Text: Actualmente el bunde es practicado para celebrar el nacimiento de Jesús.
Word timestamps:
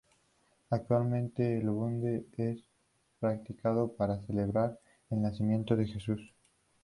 Actualmente 0.71 1.59
el 1.59 1.69
bunde 1.69 2.25
es 2.35 2.63
practicado 3.19 3.93
para 3.95 4.19
celebrar 4.25 4.79
el 5.11 5.21
nacimiento 5.21 5.75
de 5.75 5.85
Jesús. 5.85 6.33